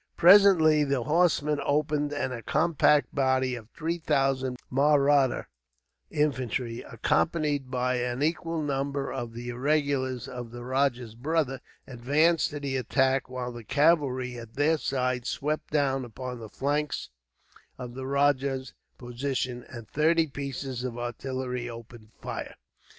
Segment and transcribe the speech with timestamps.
[0.17, 5.45] Presently the horsemen opened, and a compact body of three thousand Mahratta
[6.09, 12.59] infantry, accompanied by an equal number of the irregulars of the rajah's brother, advanced to
[12.59, 17.11] the attack; while the cavalry at their sides swept down upon the flanks
[17.77, 22.55] of the rajah's position, and thirty pieces of artillery opened fire.